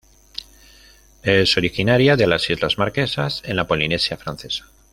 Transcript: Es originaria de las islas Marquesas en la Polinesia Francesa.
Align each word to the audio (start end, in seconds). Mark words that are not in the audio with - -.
Es 1.21 1.57
originaria 1.57 2.15
de 2.17 2.25
las 2.25 2.49
islas 2.49 2.79
Marquesas 2.79 3.43
en 3.45 3.55
la 3.55 3.67
Polinesia 3.67 4.17
Francesa. 4.17 4.65